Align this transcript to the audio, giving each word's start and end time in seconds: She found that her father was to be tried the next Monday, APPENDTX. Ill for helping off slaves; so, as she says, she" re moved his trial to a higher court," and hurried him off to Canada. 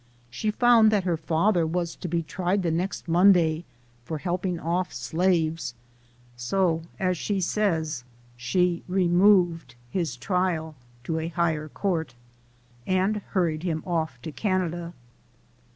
She 0.31 0.49
found 0.49 0.89
that 0.89 1.03
her 1.03 1.15
father 1.15 1.67
was 1.67 1.95
to 1.97 2.07
be 2.07 2.23
tried 2.23 2.63
the 2.63 2.71
next 2.71 3.07
Monday, 3.07 3.57
APPENDTX. 3.57 3.57
Ill 3.61 4.01
for 4.05 4.17
helping 4.17 4.59
off 4.59 4.91
slaves; 4.91 5.75
so, 6.35 6.81
as 6.99 7.19
she 7.19 7.39
says, 7.39 8.03
she" 8.35 8.81
re 8.97 9.07
moved 9.07 9.75
his 9.91 10.17
trial 10.17 10.73
to 11.03 11.19
a 11.19 11.27
higher 11.27 11.69
court," 11.69 12.15
and 12.87 13.17
hurried 13.17 13.61
him 13.61 13.83
off 13.85 14.19
to 14.23 14.31
Canada. 14.31 14.95